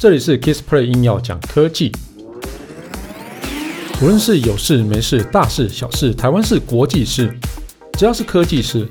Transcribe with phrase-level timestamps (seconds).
[0.00, 1.92] 这里是 Kissplay 硬要讲科技，
[4.02, 7.32] 无论是有事没事、大事小事、台湾事、国际事，
[7.92, 8.88] 只要是科技事，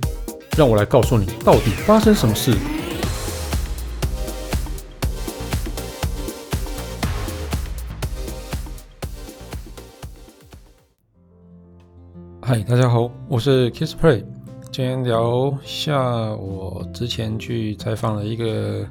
[0.58, 2.54] 让我来告诉你到底发生什么事。
[12.42, 14.24] 嗨，大家好，我是 Kissplay，
[14.72, 16.02] 今天聊下
[16.34, 18.88] 我之前去采访了一个。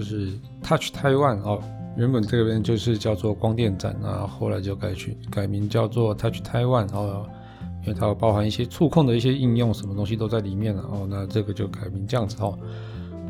[0.00, 0.32] 就是
[0.62, 1.62] Touch Taiwan 哦，
[1.94, 7.26] 原本这边就是叫做光电展啊，后来就改去改名叫做 Touch Taiwan 哦，
[7.82, 12.58] 因为它包含一些触控的一些应用，什么东西都在里面了哦，那这个就改名这样子哦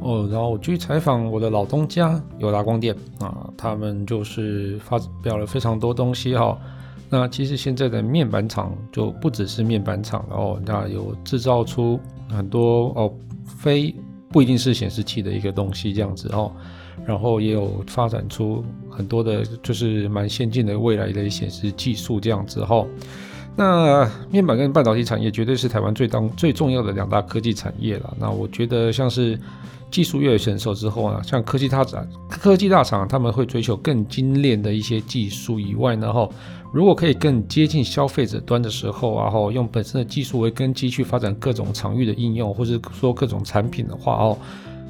[0.00, 6.58] 哦，然后我去采访我的老东家友达光电啊，他们就是发表了非常多东西哈、哦。
[7.08, 11.98] 那其实现在的面板厂就不只是面板厂了哦，那有制造出
[12.28, 13.12] 很多哦
[13.44, 13.92] 非。
[14.30, 16.52] 不一定是显示器的一个东西这样子哦，
[17.04, 22.86] 然后也有发展出很多的，就是蛮先进的未来的显示技术这样子哈。
[23.56, 28.16] 那面板跟半导体产业绝对是台湾最当最重要的两大科技产业了。
[28.18, 29.38] 那我觉得像是
[29.90, 36.28] 技术越成熟之后呢，像科技大厂、科技大厂他们会追求更精炼的一些技术以外呢，哈。
[36.72, 44.38] 如果可以更接近消费者端的时候啊，吼，用本身的技术为根基去发展各种场域的应用，或者说各种产品的话哦，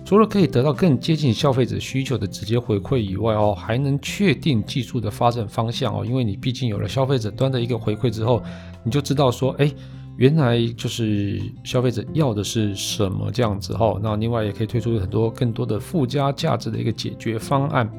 [0.05, 8.43] 除了可以得到更接近消费者需求的直接回馈以外哦，还能确定技术的发展方向哦，因为你毕竟有了消费者端的一个回馈之后，
[8.85, 9.73] 你就知道说，哎，
[10.17, 17.91] 原来就是消费者要的是什么这样子哦，那另外也可以推出很多更多的附加价值的一个解决方案。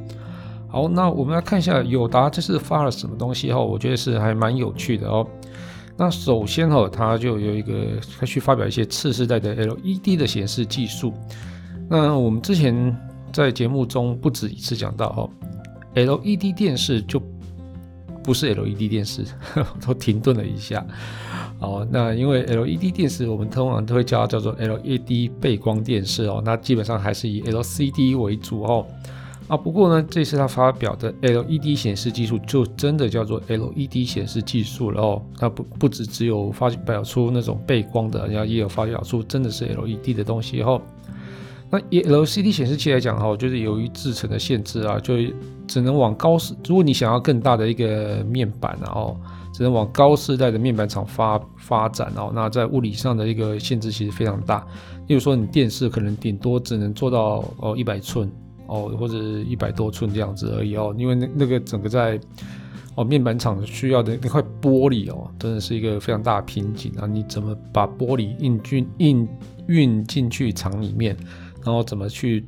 [0.72, 5.28] 好，那我们来看一下友达这次发了什么东西哈，我觉得是还蛮有趣的哦。
[5.98, 7.74] 那首先哈，它就有一个，
[8.18, 11.14] 它去发表一些次世代的 LED 的显示技术。
[11.90, 12.98] 那我们之前
[13.34, 15.30] 在节目中不止一次讲到哈
[15.94, 17.22] ，LED 电视就
[18.24, 19.26] 不是 LED 电视，
[19.86, 20.86] 都停顿了一下。
[21.60, 28.88] 好，那因为 LED 电视我们通常都会叫它叫做 LED 背光电视哦，那基本上还是以 LCD 为主哦。
[29.52, 35.22] 啊，不过呢，这次他发表的 LED 显示技术就真的叫做 LED 显示技术了哦。
[35.38, 40.82] 它不不只只有发表出那种背光的，然后也有发表出真的是 LED 的东西哦。
[41.70, 45.16] 那 LCD 显示器来讲哈，就是由于制程的限制啊，就
[45.68, 49.18] 只能往高世，如果你想要更大的一个面板啊哦，
[49.54, 52.32] 只能往高世代的面板厂发发展哦。
[52.34, 54.66] 那在物理上的一个限制其实非常大，
[55.08, 58.32] 例如说你电视可能顶多只能做到哦一百寸。
[58.72, 62.18] 哦，或者一百多寸这样子而已哦，因为那那个整个在
[62.96, 67.06] 哦面板厂需要的那块玻璃哦，真的是一个非常大的瓶颈啊！
[67.06, 69.28] 你怎么把玻璃运进运
[69.68, 71.18] 运进去厂里面，
[71.66, 72.46] 然后怎么去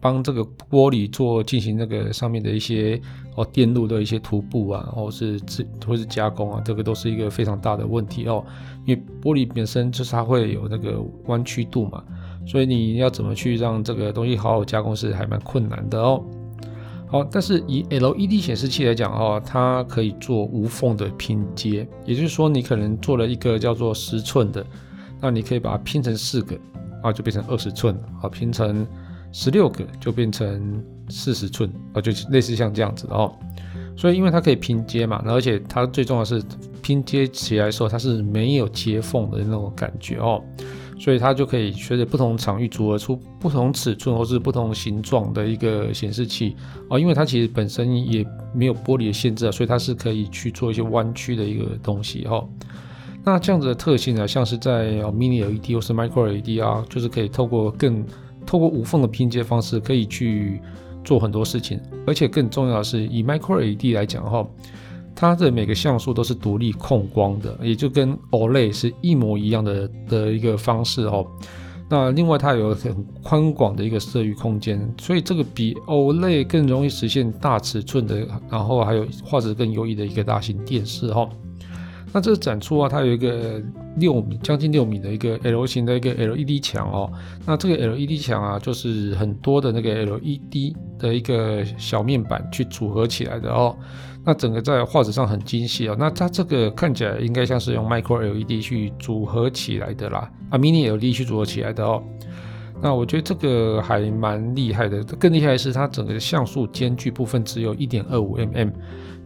[0.00, 0.40] 帮这个
[0.70, 3.00] 玻璃做进行那个上面的一些
[3.34, 8.44] 哦电路的一些涂布啊，或是制或是加工啊，这个都是一个非常大的问题哦，
[8.86, 12.04] 因为玻璃本身就是它会有那个弯曲度嘛。
[12.46, 16.22] 所以你要怎么去让这个东西好好加工是还蛮困难的哦。
[17.06, 24.64] 好，但是以 LED 显示器来讲哦，它可以做无缝的拼接，也就是说你可能做了一个叫做十寸的，
[25.20, 26.56] 那你可以把它拼成四个
[27.02, 28.86] 啊，就变成二十寸，啊，拼成
[29.32, 33.32] 十六个就变成四十寸啊，就类似像这样子的哦。
[33.96, 36.40] 所以因为它可以拼接嘛，而且它最重要是
[36.80, 40.40] 拼接起来时候它是没有接缝的那种感觉哦。
[41.00, 46.54] 所以它就可以随着不同场域组合出不同尺寸或是不同形状的一个显示器
[46.90, 48.22] 哦，因为它其实本身也
[48.52, 52.46] 没有玻璃的限制啊，所以它是可以去做一些弯曲的一个东西哈。
[53.24, 58.04] 那这样子的特性呢，像是在 Mini LED 或是 Micro LED 啊，就是可以透过更
[58.44, 60.60] 透过无缝的拼接方式，可以去
[61.02, 64.46] 做很多事情，而且更重要的是，以 Micro LED 来讲哈。
[65.20, 71.26] 它的每个像素都是独立控光的，也就跟 OLED 是一模一样的的一个方式哦。
[71.90, 81.28] 那另外它有很宽广的一个色域空间，所以这个比 OLED 更容易实现大尺寸的，然后还有画质更优异的一个大型电视哦。
[82.12, 83.62] 那这个展出啊，它有一个
[83.96, 87.10] 六米，将近六米的一个 L 型的一个 LED 墙哦。
[87.46, 93.76] 那这个 LED 墙啊，就是很多的那个 LED 的一个小面板去组合起来的哦。
[94.24, 95.96] 那整个在画质上很精细哦。
[95.98, 102.02] 那它这个看起来应该像是用 Micro LED 去组合起来的啦，啊，Mini LED 去组合起来的哦。
[102.82, 108.72] 那我觉得这个还蛮厉害的，更厉害的是它整个像素间距部分只有一点二五 mm。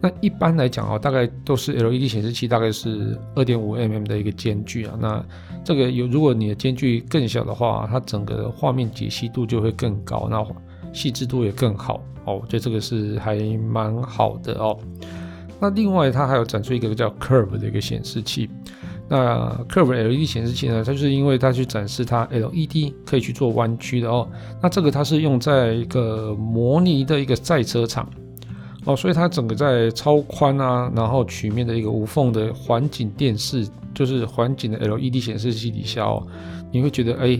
[0.01, 4.97] 那一般来讲哦，大概都是 LED 显示器大概是二点五 mm 的一个间距啊。
[4.99, 5.25] 那
[5.63, 10.27] 这个有，如果你的间距更小的话，它整个画面解析度就会更高。
[10.29, 10.45] 那
[10.93, 12.35] 细致度也更好哦。
[12.35, 14.77] 我觉得这个是还蛮好的哦。
[15.59, 18.49] 那另外它还有展出一个叫 Curve 的一个显示器。
[19.07, 24.27] 那 Curve LED 显示器呢，它就是因为它去展示它 LED 可以去做弯曲的哦。
[24.61, 28.09] 那这个它是用在一个模拟的一个赛车场
[28.85, 36.25] 哦，所以它整个在超宽啊，然后曲面的一个无缝的环景电视，就是环景的 LED 显示器底下哦，
[36.71, 37.39] 你会觉得哎，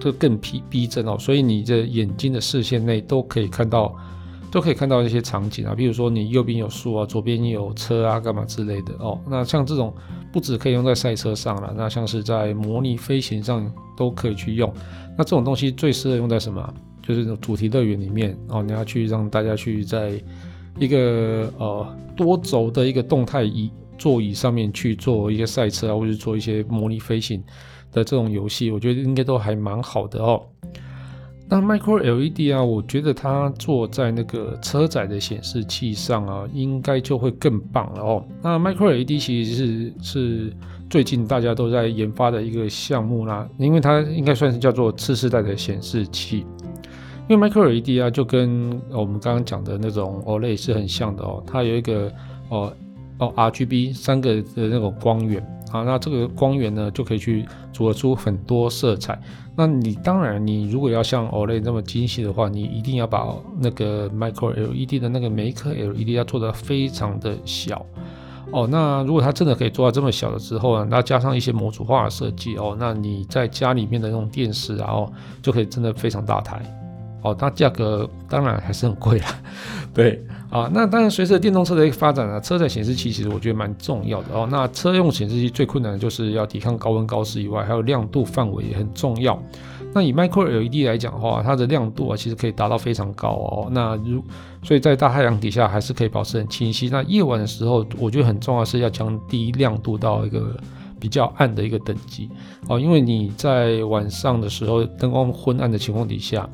[0.00, 1.16] 这更逼逼真哦。
[1.18, 3.94] 所以你的眼睛的视线内都可以看到，
[4.50, 9.18] 都可以看到一些场景啊，比如说你右边有树啊，左边有车啊，干嘛之类的哦。
[9.28, 9.94] 那像这种。
[10.30, 13.66] 不止可以用在赛车上了，那像是在模拟飞行上
[13.96, 14.70] 都可以去用。
[15.16, 16.74] 那这种东西最适合用在什么？
[17.02, 20.22] 就是主题乐园里面哦，你要去让大家去在
[20.78, 27.42] 一个呃多轴的一个动态椅座椅上面去做一个赛车啊，或者做一些模拟飞行
[27.90, 30.42] 的这种游戏，我觉得应该都还蛮好的哦。
[31.50, 38.22] 那 Micro LED 啊，我觉得它做在那个车载的显示器上啊，应该就会更棒了哦。
[38.42, 40.52] 那 Micro LED 其实是是
[40.90, 46.44] 最近大家都在研发的一个项目啦，因为它应该算是叫做次世代的显示器。
[47.28, 52.12] 因为 Micro LED 啊，就跟我们刚刚讲的那种 OLED 是很像的哦，它有一个
[52.50, 52.72] 哦
[53.18, 55.42] 哦 RGB 三个的那种光源。
[55.70, 59.20] 好，那这个光源呢，就可以去组合出很多色彩。
[59.56, 63.26] 那你当然，你如果要像 OLED 那么精细的话，你一定要把
[63.58, 67.84] 那个 Micro LED 的那个每一颗 LED 要做得非常的小
[68.52, 68.66] 哦。
[68.70, 75.12] 那如果它真的可以做到这么小的时候呢，那加上一些模组化的设计哦，那你在家里面的那种电视啊，哦，
[75.42, 76.62] 就可以真的非常大台。
[77.22, 79.26] 哦，它价格当然还是很贵啦，
[79.92, 80.70] 对啊。
[80.72, 84.46] 那当然，随着电动车的一个发展呢，车载显示器其实我觉得蛮重要的哦。
[84.50, 89.36] 那车用显示器最困难的就是要抵抗高温高湿以外，还有亮度范围也很重要。
[89.94, 93.68] 那以 Micro LED 来讲的话，它的亮度啊其实可以达到非常高哦。
[93.72, 94.22] 那如
[94.62, 96.88] 所以在大太阳底下还是可以保持很清晰。
[96.90, 100.54] 那夜晚的时候，我觉得很重要是要降低亮度到一个
[101.00, 102.28] 比较暗的一个等级
[102.68, 106.48] 哦，因为你在晚上的时候灯光昏暗的情况底下。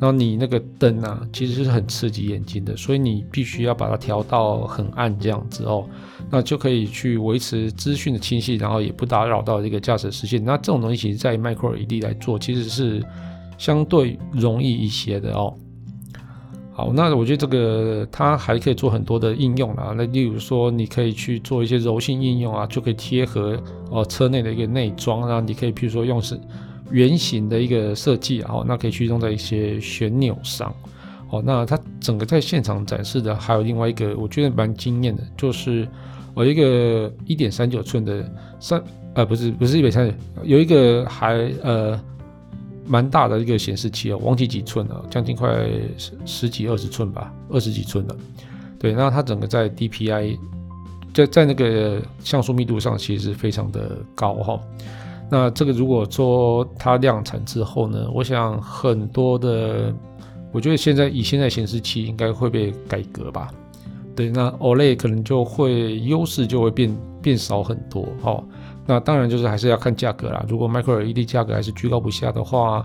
[0.00, 5.84] 然后你那个灯啊，其实是很刺激眼睛的，所以你必须要把它调到很暗这样子哦，
[6.30, 10.44] 那就可以去维持资讯的清晰，然后也不打扰到这个驾驶视线。
[10.44, 13.04] 那这种东西其实在 Micro LED 来做，其实是
[13.58, 15.52] 相对容易一些的哦。
[16.72, 23.60] 好，那我觉得这个它还可以做很多的应用啦，那例如说你可以去做一些柔性应用啊，就可以贴合
[23.90, 26.40] 哦车内的一个内装，然后你可以譬如说用是。
[26.90, 30.74] 圆形的一个设计，然后那可以去用在一些旋钮上，
[31.30, 35.86] 哦，那它整个在现场展示的还有另外一个，我觉得蛮惊艳的，就是
[36.36, 38.24] 有一个一点三九寸的
[38.58, 38.82] 三，
[39.14, 40.14] 呃，不是不是一点三九，
[40.44, 42.00] 有一个还呃
[42.86, 45.68] 蛮大的一个显示器哦，忘记几寸了，将近快
[45.98, 48.16] 十十几二十寸吧，二十几寸的，
[48.78, 50.38] 对，那它整个在 DPI
[51.12, 54.54] 在在那个像素密度上其实是非常的高哈。
[54.54, 54.60] 哦
[55.30, 59.92] 那这个如果说它量产之后呢，我想很多的，
[60.52, 63.50] 我觉得现在以现在显示器应该会被改革吧。
[64.16, 68.08] 对，那 OLED 可能就会优势就会变变少很多。
[68.22, 68.42] 哦，
[68.86, 70.44] 那当然就是还是要看价格啦。
[70.48, 72.84] 如果 Micro LED 价格还是居高不下的话，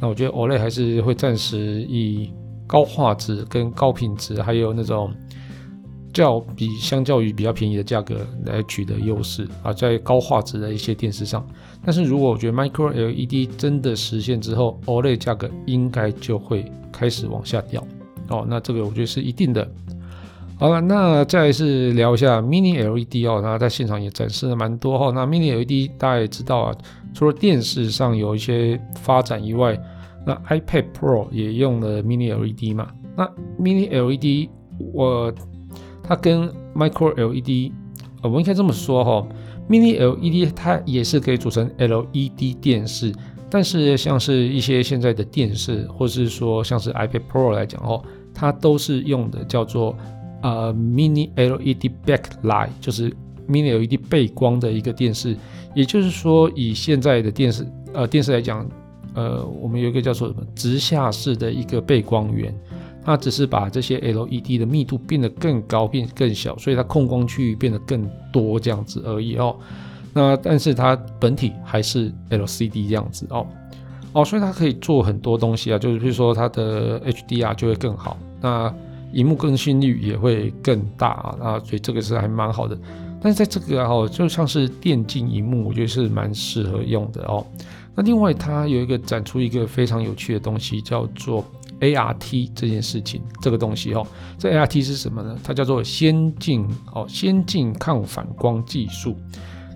[0.00, 1.58] 那我觉得 OLED 还是会暂时
[1.88, 2.32] 以
[2.66, 5.12] 高画质跟高品质，还有那种。
[6.12, 11.46] 较比相较于比较便宜的价格来取得优势啊，在高画质的一些电视上。
[11.84, 17.84] 但是如果我觉得 Micro LED 真的实现之后，OLED 价格应该就会开始往下掉
[18.28, 18.46] 哦。
[18.48, 19.68] 那这个我觉得是一定的。
[20.58, 25.10] 好了，那再来是聊一下 Mini LED 哦，那在现场也展示了蛮多哈。
[25.10, 26.76] 那 Mini LED 大家也知道啊，
[27.12, 29.76] 除了电视上有一些发展以外，
[30.24, 32.92] 那 iPad Pro 也用了 Mini LED 嘛。
[33.16, 33.28] 那
[33.58, 34.48] Mini LED
[34.92, 35.32] 我。
[36.12, 37.72] 它跟 Micro LED，
[38.20, 39.26] 呃我们应该这么说哈
[39.66, 43.10] ，Mini LED 它也是可以组成 LED 电视，
[43.48, 48.02] 但是像是一些现在的电视，或是说像是 iPad Pro 来讲哦，
[48.34, 49.96] 它都是用的叫做
[50.42, 53.10] 呃 Mini LED Backlight，就是
[53.48, 55.34] Mini LED 背光的一个电视。
[55.74, 58.68] 也就是说，以现在的电视呃电视来讲，
[59.14, 62.54] 呃，我们有一个叫做什么直下式的一个背光源。
[63.04, 69.56] 它只是把这些 LED 的密度变得更高，变更小，所以它控光区域变得更多这样子而已哦。
[70.14, 73.46] 那但是它本体还是 LCD 这样子哦
[74.12, 78.72] 哦，所以它可以做很多东西啊，就是比如说它的 HDR 就会更好，那
[79.12, 82.78] 荧幕更新率也会更大啊，那所以这个是还蛮好的。
[83.20, 87.44] 但是在这个哦，就像是电竞荧幕，我觉得是蛮适合用的哦。
[87.94, 91.44] 那另外它有一个展出一个非常有趣的东西，叫做。
[91.82, 94.06] ART 这件事情，这个东西哦，
[94.38, 95.36] 这 ART 是什么呢？
[95.44, 99.16] 它叫做先进哦，先进抗反光技术。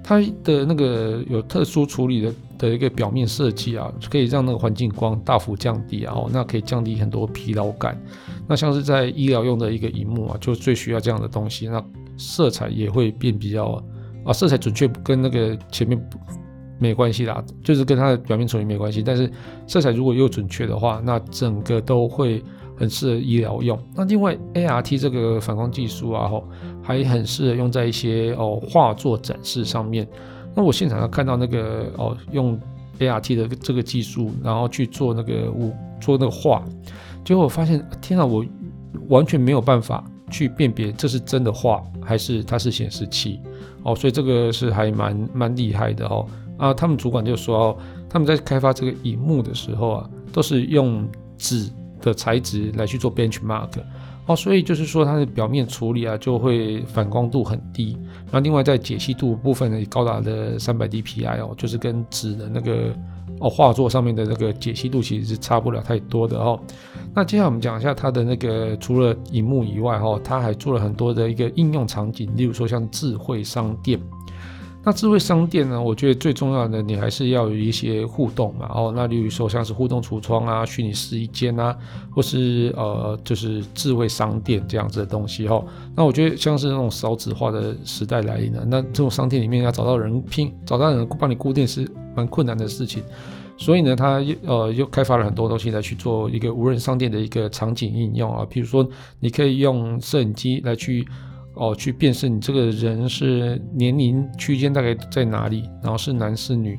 [0.03, 8.01] 它的那个有特殊处理的的一个表面设计啊，可以让那个环境光大幅降低啊，哦，那可以降低很多疲劳感。
[8.47, 11.67] 那像是在医疗用的一个荧幕啊，就最需要这样的东西。
[11.67, 11.85] 那
[12.17, 13.83] 色彩也会变比较
[14.25, 16.01] 啊，色彩准确跟那个前面
[16.79, 19.03] 没关系啦，就是跟它的表面处理没关系。
[19.03, 19.31] 但是
[19.67, 22.43] 色彩如果又准确的话，那整个都会
[22.77, 23.79] 很适合医疗用。
[23.95, 26.45] 那另外 ART 这个反光技术啊，吼，
[26.83, 30.07] 还很适合用在一些哦画作展示上面。
[30.55, 32.59] 那我现场看到那个哦用
[32.99, 36.63] ART 的这个技术，然后去做那个物做那个画，
[37.25, 38.45] 结果我发现天啊，我
[39.09, 43.41] 完全没有办法去辨别这是真的画还是它是显示器
[43.83, 46.27] 哦，所以这个是还蛮蛮厉害的哦。
[46.57, 47.77] 啊，他们主管就说，
[48.09, 51.71] 他们在开发这个荧幕的时候啊，都是用纸
[52.01, 53.69] 的材质来去做 benchmark
[54.27, 57.97] 哦，所以就是说它的表面处理啊就会反光度很低，
[58.31, 62.93] 那另外在解析度部分呢也高达了三百 dpi 哦，就是跟纸的那个
[63.39, 66.59] 哦画作上面的那个解析度其实是差不了太多的哦。
[67.15, 74.01] 那接下来我们讲一下它的那个除了荧幕以外哈，它还做了很多的一个应用场景，例如说像智慧商店。
[74.87, 75.83] 那智慧商店呢？
[75.83, 78.71] 我觉得最重要的，你还是要有一些互动嘛。
[78.73, 81.77] 哦，那例如说像是互动橱窗啊、虚拟试衣间啊，
[82.15, 85.61] 或是呃，就是智慧商店这样子的东西哈。
[85.97, 93.03] 那我觉得像是那种少子化的时代来临了，那这种商店里面要找到人拼，找到人帮你固定是蛮困难的事情。
[93.59, 98.47] 所以呢，他又呃又开发了很多东西来去做一个无人商店的一个场景应用啊。
[98.49, 98.89] 比如说，
[99.19, 101.05] 你可以用摄影机来去。
[101.57, 106.79] 哦，去辨识你这个人是年龄区间大概在哪里，然后是男是女，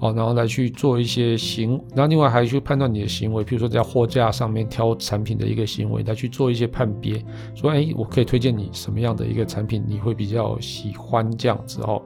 [0.00, 7.22] 哦，然后来去做一些行，然后另外还去判断你的行为，比如说在货架上面挑产品的一个行为，来去做一些判别，
[7.54, 12.02] 说，哎，我可以推荐你什么样的一个产品，你会比较喜欢这样子哦。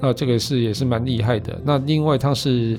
[0.00, 1.60] 那这个是也是蛮厉害的。
[1.64, 2.78] 那另外它是。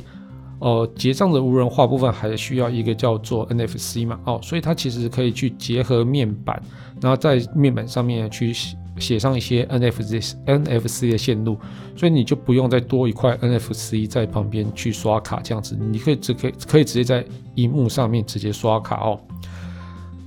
[0.64, 6.62] 呃，结账的无人化部分还需要一个叫做 NFC 嘛，哦，所以它其实可以去结合面板，
[7.02, 8.54] 然后在面板上面去
[8.98, 11.58] 写上一些 NFC NFC 的线路，
[11.96, 19.20] 所以你就不用再多一块 NFC 在旁边去刷卡这样子，你可以直可以可以直接在荧幕上面直接刷卡哦。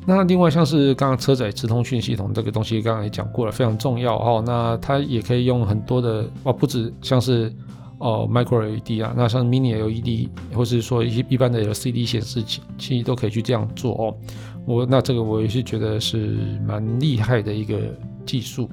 [0.06, 4.42] 那另外像是刚刚车载直通讯系统这个东西，刚刚也讲过了，非常重要哦。
[4.44, 7.52] 那它也可以用很多的哦，不止像是。
[7.98, 14.16] 哦，Micro LED 啊，那像 Mini LED 或是说一些一般的 LCD 显示器，其实都可以去这样做哦。
[14.66, 17.78] 我那这个我也是觉得是蛮厉害的一个
[18.26, 18.68] 技术。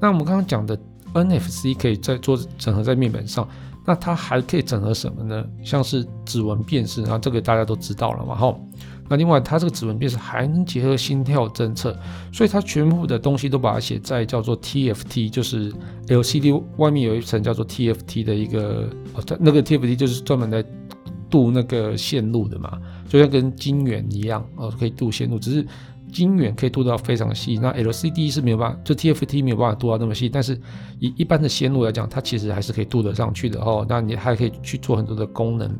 [0.00, 0.78] 那我们刚刚讲的
[1.12, 3.48] NFC 可以在做整合在面板上，
[3.84, 5.44] 那它还可以整合什么呢？
[5.62, 8.56] 像是指纹辨识，然后这个大家都知道了嘛，哈。
[9.08, 11.94] 那另外，它这个指纹辨识还能结合心跳侦测，
[12.32, 15.72] 所以它全部的东西都把它写在叫做 TFT，就是
[16.08, 20.64] LCD 外面有一层叫做 TFT 的一个，哦，它那个 TFT 就是专门来
[21.28, 25.66] 镀那个线路的嘛，就像跟晶圆一样，哦，可以镀线路，只是
[26.12, 30.58] 晶圆可以镀到非常细，那 LCD 是没有办法，就 TFT 没有办法镀到那么细，但是
[31.00, 35.76] 以一般的线路来讲，它其实还是可以镀得上去的哦，那你还可以去做很多的功能。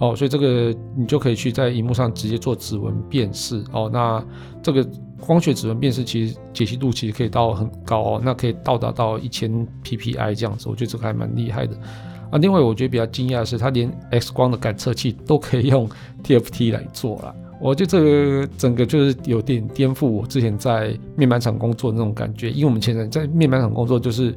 [0.00, 3.88] 哦，所以这个你就可以去在荧幕上直接做指纹辨识哦。
[3.92, 4.24] 那
[4.62, 4.82] 这个
[5.20, 9.50] 光学指纹辨识其实解析度其实可以到很高哦，那可以到达到一千
[9.84, 11.76] PPI 这样子，我觉得这个还蛮厉害的
[12.30, 12.38] 啊。
[12.38, 15.86] 另外，我觉得比较惊讶的是，它连 X 光的感测器都可以用
[16.24, 17.34] TFT 来做了。
[17.60, 24.34] 我觉得这个整个就是有点颠覆我之前在面板厂工作的那种感觉，因为我们现在在面板厂工作就是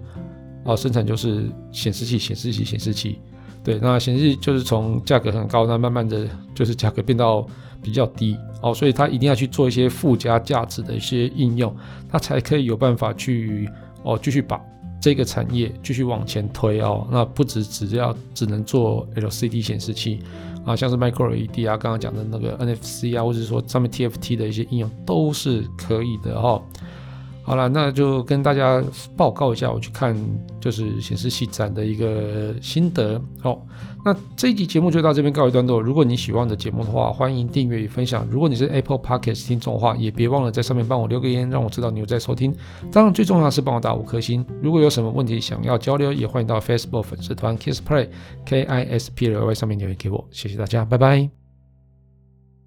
[0.66, 3.22] 啊，生产就是显示器、显示器、显示器。
[3.64, 7.48] 对，那显示就是从价格很高，那慢慢的就是价格变到
[7.82, 11.74] 比较低哦，所以它一定要去做一些附加价值的一些应用，
[12.10, 13.70] 它才可以有办法去
[14.04, 14.62] 哦继续把
[15.02, 17.08] 这个产业继续往前推哦。
[17.10, 20.20] 那不只只要只能做 LCD 显示器
[20.66, 26.62] 啊，像是 Micro LED 啊，刚刚讲的那个 NFC 啊，或者是说上面 TFT 的一些应用都是可以的哦。
[27.46, 28.82] 好了，那就跟大家
[29.18, 30.16] 报告一下我去看
[30.62, 33.22] 就是显示器展的一个心得。
[33.42, 33.62] 好，
[34.06, 35.82] 那这一集节目就到这边告一段落。
[35.82, 38.26] 如果你喜欢的节目的话，欢迎订阅与分享。
[38.32, 42.56] 如果你是 Apple Podcast 听众的话，也别忘了在上面帮我留个言，让我知道你有在收听。
[42.92, 44.46] 当然，最重要的是帮我打五颗星。
[44.62, 48.08] 如果有什么问题想要交流，也欢迎到 Facebook 粉丝团 KISSPLAY
[48.46, 50.26] K I S P L Y 上面留言给我。
[50.32, 51.43] 谢谢大家，拜拜。